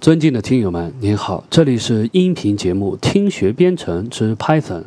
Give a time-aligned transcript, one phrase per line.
[0.00, 4.80] 尊敬的听友们，您好，这里是音频节目《听学编程之 Python》。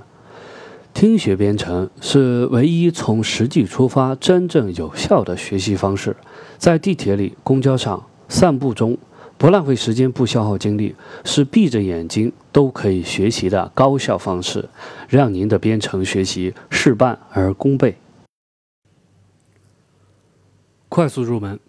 [0.91, 6.15] 听学编程是唯一从实际出发、真正有效的学习方式。
[6.57, 8.97] 在地铁里、公交上、散步中，
[9.37, 14.67] 不浪费时间、不消耗精力，是闭着眼睛都可以学习的高效方式，
[15.07, 17.97] 让您的编程学习事半而功倍。
[20.89, 21.59] 快速入门，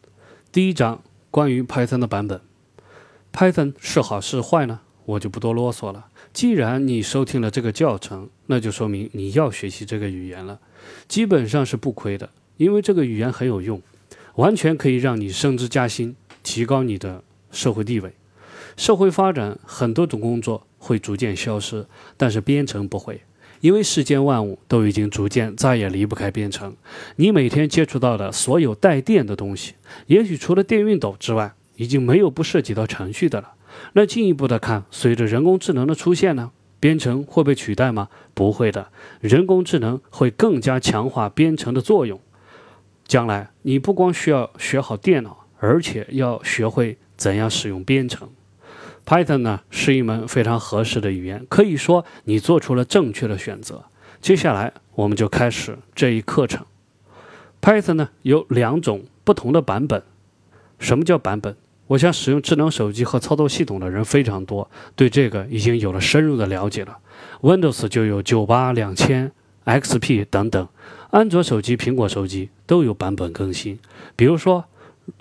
[0.50, 2.40] 第一章关于 Python 的版本。
[3.34, 4.78] Python 是好是坏呢？
[5.06, 6.06] 我就不多啰嗦了。
[6.32, 10.60] 既然你收听了这个教程，那就说明你要学习这个语言了，
[11.08, 13.82] 基本上是不亏的，因为这个语言很有用，
[14.36, 18.12] 完全可以让你升职加薪，提高你的社会地位。
[18.76, 21.84] 社会发展，很多种工作会逐渐消失，
[22.16, 23.20] 但是编程不会，
[23.60, 26.76] 因为世间万物都已经逐渐再也离不开编程。
[27.16, 29.74] 你每天接触到的所有带电的东西，
[30.06, 31.52] 也许除了电熨斗之外。
[31.76, 33.52] 已经没有不涉及到程序的了。
[33.94, 38.08] 那进一步的看，随着人工智能的出现呢，编程会被取代吗？
[38.34, 38.88] 不会的，
[39.20, 42.20] 人工智能会更加强化编程的作用。
[43.06, 48.28] 将来你不光需要学好电脑，而且要学会怎样使用编程。
[49.04, 53.84] Python 呢是一门非常合适的语言，可以说你做出了正确的选择。
[54.22, 56.64] 接下来我们就开始这一课程。
[57.60, 60.02] Python 呢有两种不同的版本。
[60.78, 61.56] 什么叫版本？
[61.86, 66.98] 我想使用智能手机和操作系统的人非常多，对这个已经有了深入的了解了。
[67.42, 69.30] Windows 就有九八、两千、
[69.66, 70.66] XP 等等，
[71.10, 73.78] 安卓手机、苹果手机都有版本更新。
[74.16, 74.64] 比如说，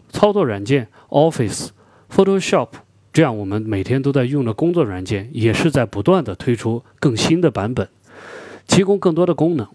[0.10, 1.70] 操作软件 Office、
[2.10, 2.70] Photoshop
[3.12, 7.90] 这样我们每天都在用的工作软件，也是在不断的推出更新的版本，
[8.68, 9.68] 提供更多的功能。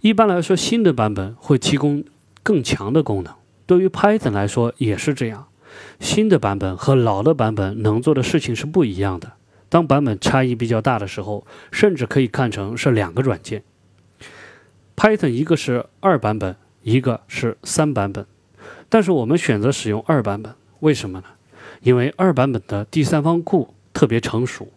[0.00, 2.02] 一般来说，新的版本会提供
[2.42, 3.32] 更强的功能。
[3.66, 5.46] 对于 Python 来说也是这样。
[6.00, 9.32] 新的版本和老的版本能做的事情是不一样的。
[9.68, 13.62] 当版本差异比较大的时候，甚至可以看成是两个软件。
[14.96, 18.26] Python 一个是二版本，一个是三版本。
[18.88, 21.26] 但是我们选择使用二版本，为什么呢？
[21.82, 24.68] 因为二版本的第三方库特别成熟。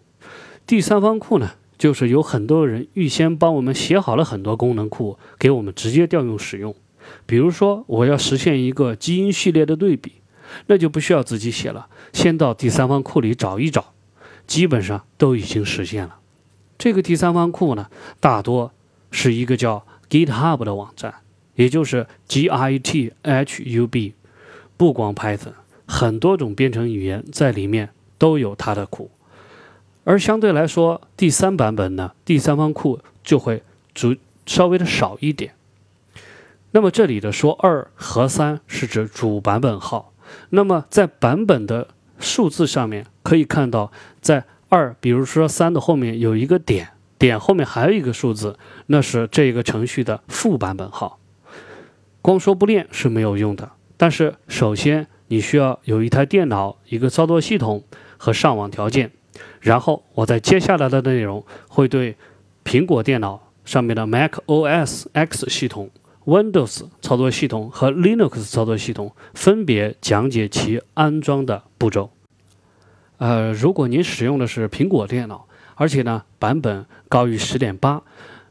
[0.68, 6.75] 第三方库呢，就是有很多人预先帮我们写好了很多功能库，给我们直接调用使用。
[7.25, 10.21] 比如说，我要实现一个基因序列的对比。
[10.67, 13.94] 那就不需要自己写了，先到第三方库里找一找，
[14.47, 16.17] 基本上都已经实现了。
[16.78, 17.89] 这个第三方库呢，
[18.19, 18.72] 大多
[19.12, 21.13] 是一个叫 GitHub 的网站，
[21.56, 24.13] 也就是 GitHub。
[24.78, 25.53] 不光 Python，
[25.85, 29.12] 很多种编程语言在里面都有它的库。
[30.03, 33.62] 而相对来说，第三版本呢，第三方库就会
[33.94, 34.16] 主
[34.47, 35.53] 稍微的少一点。
[36.72, 40.11] 那么这里的说二和三是指主版本号。
[40.50, 41.88] 那么在版本的
[42.19, 51.19] 数字上面可以看到，在二，比如说三的后面有一个点，点后面还有一个数字，那是这个程序的副版本号。
[52.22, 57.84] 光说不练是没有用的，但是首先你需要有一台电脑、一个操作系统
[58.18, 59.12] 和上网条件。
[59.59, 62.16] 然后我在接下来的内容会对
[62.63, 65.90] 苹果电脑上面的 Mac OS X 系统。
[66.26, 72.12] Windows 操作系统和 Linux 操作系统分别讲解其安装的步骤。
[73.18, 78.04] 呃，如果您使用的是苹果电脑，而且呢版本高于十点八，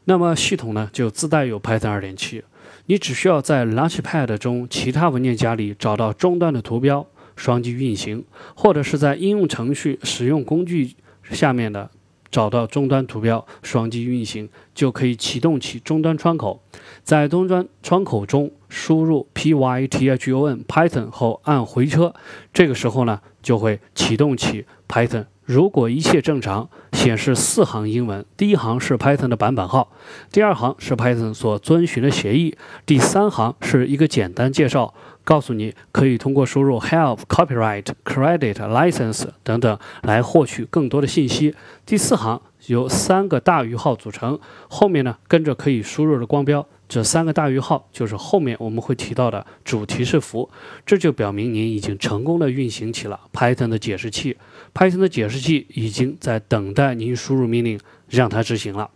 [0.05, 2.43] 那么系统呢就自带有 Python 二点七。
[2.87, 10.95] 你只需要在 Launchpad 中其他文件夹里找到终端的图标，双击运行，或者是在应用程序使用工具
[11.29, 11.89] 下面的。
[12.31, 16.63] 找到终端图标，双击运行就可以启动起终端窗口。
[17.03, 22.15] 在终端窗口中输入 python Python 后按回车，
[22.53, 25.25] 这个时候呢就会启动起 Python。
[25.43, 29.91] 如果一切正常，显示四行英文，第一行是 Python 的版本号，
[30.31, 32.55] 第二行是 Python 所遵循的协议，
[32.85, 34.93] 第三行是一个简单介绍。
[35.23, 41.55] 告诉你可以通过输入 help copyright credit license 等等来获取更多的信息。
[41.85, 50.49] 第四行由三个大于号组成，后面呢跟着可以输入的光标，这三个大于号就是后面我们会提到的主提示符，
[50.85, 54.37] 这就表明您已经成功的运行起了 Python 的解释器。
[54.73, 57.79] Python 的解释器已经在等待您输入命令
[58.09, 58.89] 让它执行了。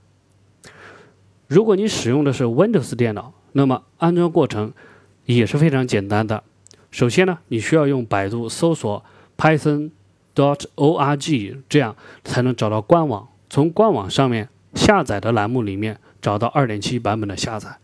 [1.48, 4.74] 如果你使用的是 Windows 电脑，那么安装过程。
[5.26, 6.44] 也是非常简单的。
[6.92, 9.04] 首先呢，你需要用百度搜索
[9.38, 13.28] python.dot.org，这样才能找到官网。
[13.50, 17.78] 从官网上面下载的栏目里面找到2.7版本的下载。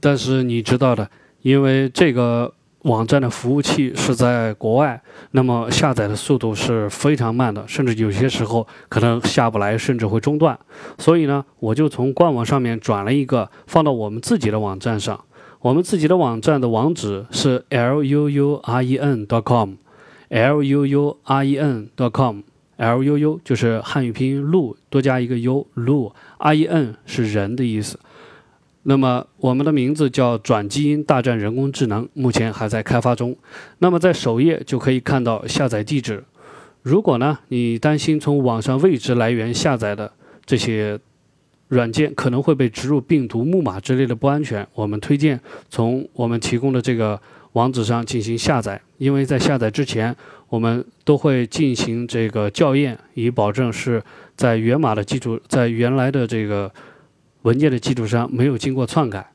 [0.00, 1.10] 但是你知道的，
[1.42, 5.02] 因为这个网站的服务器是在国外，
[5.32, 10.58] 那么下载的速度是非常慢的，甚至有些时候可能下不来，甚至会中断。
[10.96, 15.22] 所以呢，我就从官网上面转了一个放到我们自己的网站上。
[15.62, 23.02] 我们自己的网站的网址是 l u u r e n dot com，l u u r e n dot com，l
[23.02, 27.98] u u 就是汉语拼音路多加一个 u 路，r e n 是人的意思。
[28.84, 33.36] 那么我们的名字叫“转基因大战人工智能”，目前还在开发中。
[33.80, 36.24] 那么在首页就可以看到下载地址。
[36.80, 40.10] 如果呢你担心从网上未知来源下载的
[40.46, 40.98] 这些
[41.70, 45.40] 软件可能会被植入病毒、木马之类的不安全，我们推荐
[45.70, 47.18] 从我们提供的这个
[47.54, 48.78] 网址上进行下载。
[48.98, 50.14] 因为在下载之前，
[50.50, 54.02] 我们都会进行这个校验，以保证是
[54.36, 56.70] 在源码的基础，在原来的这个。
[57.42, 59.32] 文件的基础上没有经过篡改，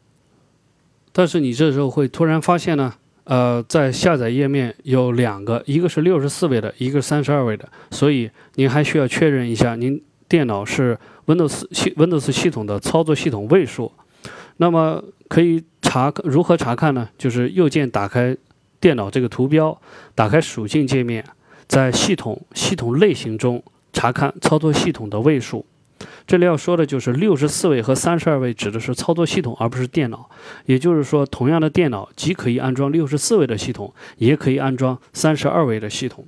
[1.12, 2.94] 但是你这时候会突然发现呢，
[3.24, 10.00] 呃，在下载页面有两个，一个是六十四位的，一个是三十二位的，所以您还需要确认一下您
[10.36, 13.90] 电脑是 Windows 系 Windows 系统的操作系统位数。
[14.58, 17.08] 那么可以查如何查看呢？
[17.18, 18.36] 就是右键打开
[18.82, 19.80] 电脑这个图标，
[20.14, 21.24] 打开属性界面，
[21.68, 25.66] 在系统系统类型中查看操作系统的位数。
[26.28, 30.30] 这里要说的就是六十四位和三十二位指的是操作系统，而不是电脑。
[30.66, 36.28] 也就是说，同样的电脑既可以安装六十四位的系统，也可以安装三十二位的系统。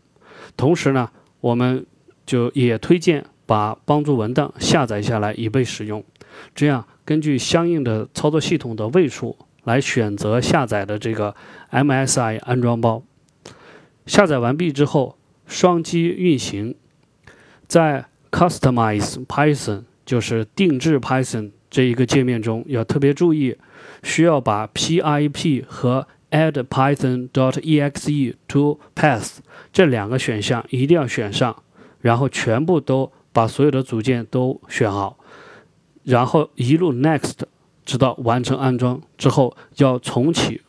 [0.56, 1.10] 同时呢，
[1.42, 1.86] 我们
[2.26, 6.04] 就也推荐把帮助文档下载下来以备使用。
[6.54, 11.36] 这样根据相应的操作系统的位数来选择下载的这个
[11.72, 13.02] MSI 安装包。
[14.06, 15.18] 下载完毕之后，
[15.48, 16.76] 双击运行，
[17.68, 18.06] 在。
[18.30, 23.56] Customize Python 就是定制 Python 这一个界面中要特别注意，
[24.04, 29.38] 需要把 pip 和 add python dot exe to path
[29.72, 31.64] 这两个选项一定要选上，
[32.02, 35.20] 然后全部都把所有的组件都选好，
[36.04, 37.34] 然后一路 next
[37.86, 40.64] 直到完成安装之后要重启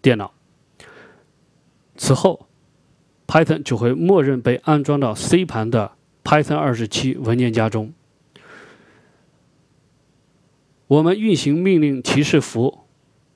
[0.00, 0.32] 电脑，
[1.94, 2.48] 此后
[3.26, 5.92] Python 就会默认被安装到 C 盘的。
[6.24, 7.92] Python 二十七文件夹中，
[10.86, 12.86] 我们运行命令提示符，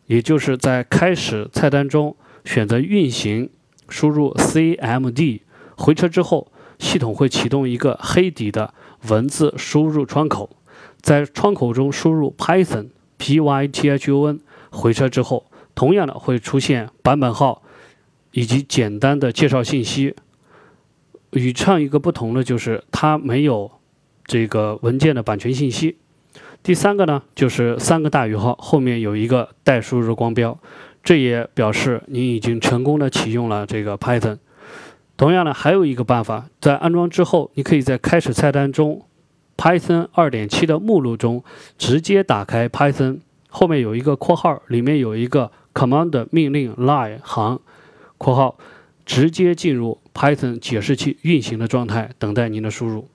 [0.07, 3.51] 也就是在开始菜单中选择运行，
[3.91, 5.43] 输入 cmd
[5.77, 8.73] 回车之后，系统会启动一个黑底的
[9.09, 10.51] 文字输入窗口，
[11.01, 12.89] 在窗口中输入 Python
[13.19, 14.39] python
[14.71, 17.63] 回车之后，同样的会出现版本号
[18.33, 20.15] 以及简单的介绍信息。
[21.33, 23.71] 与上一个不同的就是它没有
[24.25, 25.97] 这个文件的版权信息。
[26.63, 30.59] 第三个呢，就是三个大于号后面有一个待输入光标，
[31.03, 34.39] 这也表示你已经成功的启用了这个 Python。
[35.17, 39.07] 同样呢，还有一个办法，在安装之后，你可以在开始菜单中
[39.57, 41.43] Python 2.7的目录中
[41.79, 47.61] 直接打开 Python，后面有一个括号，里面有一个 command 命令 line 行
[48.19, 48.59] 括号。
[49.07, 53.09] 直接进入 Python 解释器运行的状态，等待您的输入。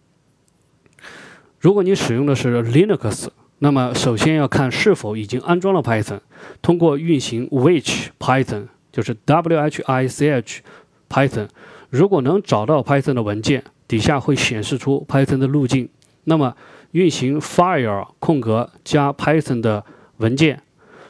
[1.59, 3.27] 如果你使用的是 Linux，
[3.59, 6.21] 那么首先要看是否已经安装了 Python。
[6.62, 10.62] 通过运行 which Python，就是 W H I C H
[11.09, 11.50] Python。
[11.91, 15.89] 如果能找到 Python 的文件，底下会显示出 Python 的路径。
[16.23, 16.56] 那么
[16.92, 19.83] 运行 file 空格加 Python 的
[20.18, 20.61] 文件。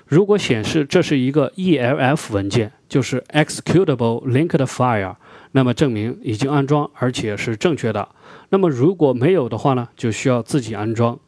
[0.07, 5.15] 如果显示这是一个 ELF 文件，就是 executable linked file，
[5.51, 8.09] 那么证明已经安装，而且是正确的。
[8.49, 11.19] 那么如果没有的话呢，就需要自己安装。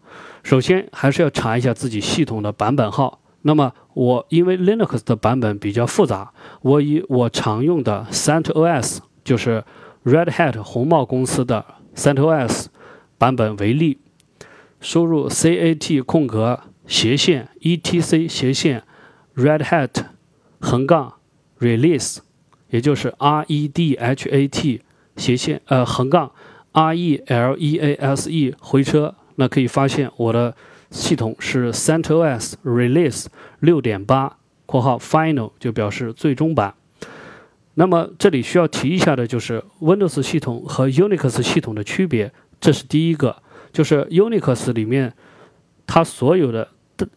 [0.41, 3.19] 首先还是要查一下自己系统的版本号。
[3.43, 9.63] 那么我因为 Linux 的版本比较复杂，我以我常用的 CentOS，就是
[10.03, 11.65] Red Hat 红帽公司的
[11.95, 12.65] CentOS
[13.17, 13.99] 版本为例，
[14.81, 16.59] 输入 cat 空格。
[16.85, 18.83] 斜线 etc 斜线
[19.35, 20.05] red hat
[20.59, 21.13] 横杠
[21.59, 22.17] release，
[22.69, 24.81] 也就是 r e d h a t
[25.15, 26.31] 斜线呃横杠
[26.73, 30.55] r e l e a s e 回车，那可以发现我的
[30.89, 33.27] 系统是 CentOS release
[33.59, 34.37] 六点八
[34.67, 36.75] （括号 final） 就表示最终版。
[37.75, 45.13] 那么这里需要提一下的就是 Windows 系统和 Unix 系统的区别，这是第一个，就是 Unix 里面
[45.87, 46.69] 它所有的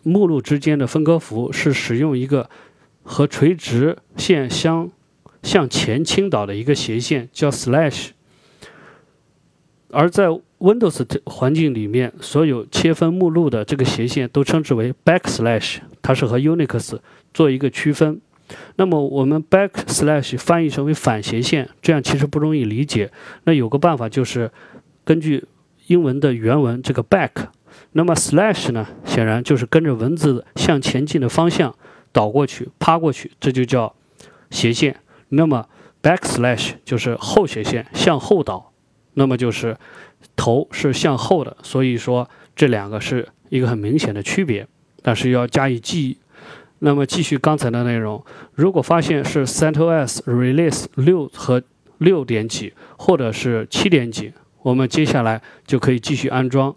[0.03, 2.49] 目录之间的分割符是使用一个
[3.03, 4.91] 和垂直线相
[5.43, 8.09] 向前倾倒的一个斜线，叫 slash。
[9.91, 16.99] 而在 Windows 环境里面，所有切分目录的这个斜线都称之为 backslash，它是和 Unix
[17.35, 18.21] 做一个区分。
[18.77, 23.11] 那么我们 backslash 翻译成为反斜线，这样其实不容易理解。
[23.45, 24.51] 那有个办法就是
[25.05, 25.45] 根据
[25.87, 27.31] 英文的原文这个 back，
[27.93, 31.75] 那么 slash 呢，显然就是跟着文字向前进的方向
[32.13, 33.95] 倒过去、趴过去，这就叫
[34.51, 34.97] 斜线。
[35.31, 35.69] 那么
[36.03, 38.73] backslash 就是后斜线向后倒，
[39.15, 39.77] 那么就是
[40.37, 44.67] 头是向后的，所以说这两个是一个很明显的区别，
[45.03, 46.19] 但是要加以记忆。
[46.81, 48.23] 那么继续刚才的内容，
[48.55, 51.63] 如果发现是 CentOS release 六和
[51.99, 56.77] 六点几，或者是七点几，我们接下来就可以继续安装。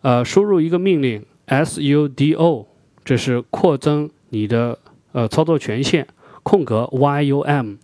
[0.00, 2.64] 呃，输入一个命令 sudo，
[3.04, 4.78] 这是扩增你的
[5.12, 6.06] 呃操作权限，
[6.42, 7.76] 空格 yum，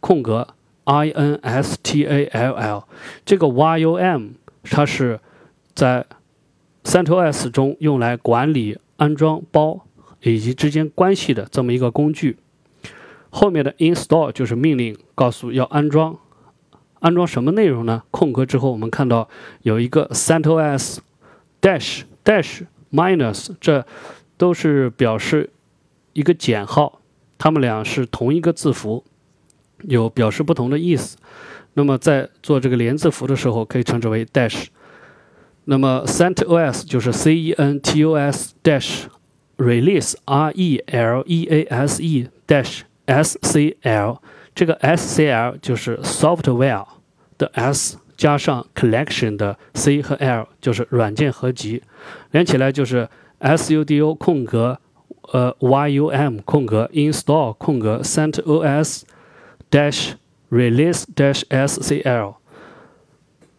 [0.00, 0.48] 空格
[0.86, 2.84] install。
[3.26, 4.30] 这个 yum
[4.62, 5.20] 它是
[5.74, 6.06] 在
[6.84, 9.84] CentOS 中用来管理安装包。
[10.22, 12.36] 以及之间关系的这么一个工具，
[13.30, 16.18] 后面的 install 就是命令，告诉要安装，
[17.00, 18.02] 安装什么内容呢？
[18.10, 19.28] 空格之后，我们看到
[19.62, 20.98] 有一个 CentOS
[21.60, 23.86] dash dash minus，这
[24.36, 25.50] 都是表示
[26.12, 27.00] 一个减号，
[27.38, 29.04] 它们俩是同一个字符，
[29.82, 31.16] 有表示不同的意思。
[31.74, 34.66] 那么在做这个连字符的时候，可以称之为 dash。
[35.66, 39.04] 那么 CentOS 就是 C E N T O S dash。
[39.57, 44.17] Release R E L E A S E dash S C L，
[44.55, 46.85] 这个 S C L 就是 software
[47.37, 51.83] 的 S 加上 collection 的 C 和 L，就是软件合集，
[52.31, 53.07] 连起来就是
[53.39, 54.79] S U D O 空格
[55.31, 59.03] 呃 Y U M 空格 install 空格 CentOS
[59.69, 60.13] dash
[60.49, 62.35] release dash S C L。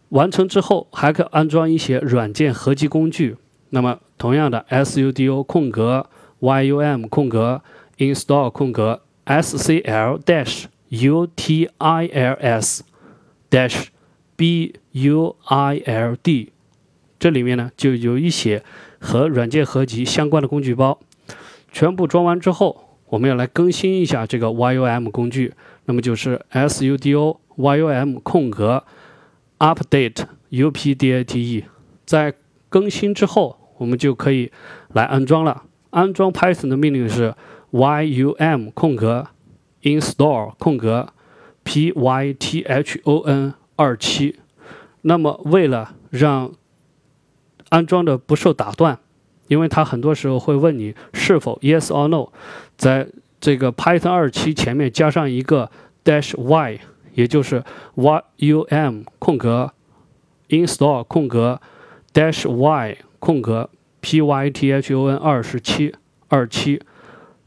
[0.09, 3.37] 完成之后，还可安装一些软件合集工具。
[3.71, 6.06] 那么， 同样的，sudo 空格
[6.40, 7.62] yum 空格
[7.96, 12.80] install 空格 scl dash utils
[13.48, 13.86] dash
[14.36, 15.36] build，
[17.18, 18.62] 这里面呢就有一些
[19.00, 21.00] 和软件合集相关的工具包。
[21.72, 25.54] 全部装完之后，我们要来更新一下这个 yum 工具，
[25.86, 28.84] 那么就是 sudo yum 空格
[29.58, 31.64] update update，
[32.04, 32.34] 在
[32.68, 33.59] 更新之后。
[33.80, 34.52] 我们就可以
[34.92, 35.62] 来安装了。
[35.88, 37.34] 安装 Python 的命令是
[37.72, 39.26] yum 空格
[39.82, 41.08] install 空格
[41.64, 44.38] python 二七。
[45.00, 46.52] 那么为了让
[47.70, 48.98] 安装的不受打断，
[49.48, 52.28] 因为它很多时候会问你是否 yes or no，
[52.76, 53.08] 在
[53.40, 55.70] 这个 Python 二七前面加上一个
[56.04, 56.78] dash y，
[57.14, 57.64] 也就是
[57.96, 59.72] yum 空格
[60.50, 61.62] install 空格
[62.12, 62.98] dash y。
[63.30, 63.70] 空格
[64.02, 65.94] python 二十七
[66.26, 66.82] 二七，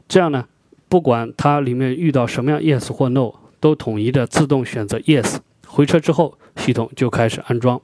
[0.08, 0.46] 这样呢，
[0.88, 5.36] 不管它里面遇到什么样 yes 或 no，都统一的自动选择 yes。
[5.66, 7.82] 回车之后，系统就开始安装。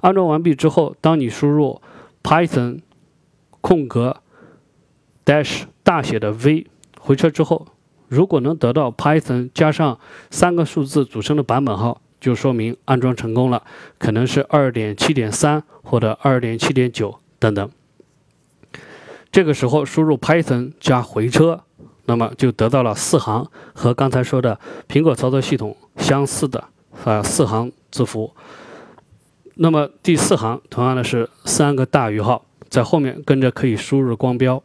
[0.00, 1.82] 安装完毕之后，当你输入
[2.22, 2.78] python
[3.60, 4.22] 空格
[5.26, 6.66] dash 大写的 v
[6.98, 7.66] 回车之后，
[8.08, 13.64] 如果能得到 python 加上三个数字组成的版本号，就说明安装成功了，
[13.98, 17.18] 可能是二点七点三或者二点七点九。
[17.44, 17.70] 等等，
[19.30, 21.62] 这个时候输入 Python 加回车，
[22.06, 24.58] 那么就得到了四行和刚才说的
[24.88, 26.64] 苹果操作系统相似的
[27.04, 28.34] 啊四行字符。
[29.56, 34.62] 那么第四行同样的是三个大于号，在后面跟着可以输入光标。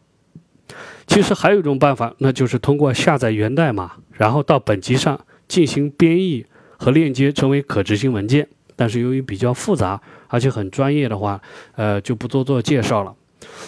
[1.05, 5.19] 其实还有一种办法，那就是通过下载源代码，然后到本机上
[5.49, 6.45] 进行编译
[6.77, 8.47] 和链接成为可执行文件。
[8.79, 11.41] 但是由于比较复杂，而且很专业的话，
[11.75, 13.13] 呃，就不多做介绍了。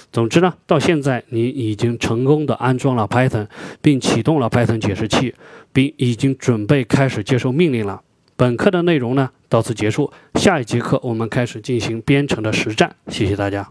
[0.09, 3.47] 总之呢，到现在你已经成功的安装了 Python，
[3.81, 5.35] 并启动了 Python 解释器，
[5.73, 8.01] 并已经准备开始接受命令了。
[8.37, 12.95] 本课的内容呢到此结束，下一节课我们开始进行编程的实战。
[13.09, 13.69] 谢谢大家。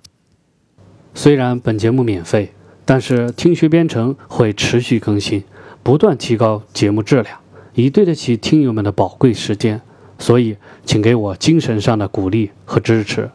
[1.14, 2.52] 虽然本节目免费，
[2.84, 5.42] 但是听学编程会持续更新，
[5.82, 7.38] 不断提高节目质量，
[7.72, 9.80] 以对得起听友们的宝贵时间。
[10.20, 13.28] 所以，请给我精神上的鼓励和支持。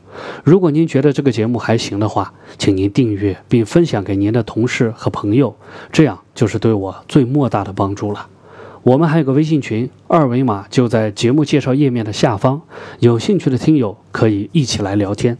[0.43, 5.53] 如果您觉得这个节目还行的话，请您订阅并分享给您的同事和朋友，
[5.91, 8.27] 这样就是对我最莫大的帮助了。
[8.83, 12.61] 我们还有个微信群，二维码就在节目介绍页面的下方，
[12.99, 15.37] 有兴趣的听友可以一起来聊天。